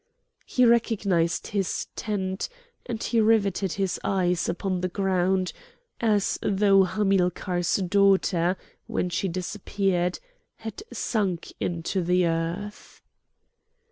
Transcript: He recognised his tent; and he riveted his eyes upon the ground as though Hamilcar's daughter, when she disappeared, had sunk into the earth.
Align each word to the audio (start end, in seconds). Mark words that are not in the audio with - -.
He 0.47 0.65
recognised 0.65 1.45
his 1.53 1.85
tent; 1.95 2.49
and 2.87 3.03
he 3.03 3.21
riveted 3.21 3.73
his 3.73 3.99
eyes 4.03 4.49
upon 4.49 4.81
the 4.81 4.87
ground 4.89 5.53
as 5.99 6.39
though 6.41 6.85
Hamilcar's 6.85 7.75
daughter, 7.75 8.57
when 8.87 9.11
she 9.11 9.27
disappeared, 9.27 10.17
had 10.55 10.81
sunk 10.91 11.53
into 11.59 12.01
the 12.01 12.25
earth. 12.25 13.03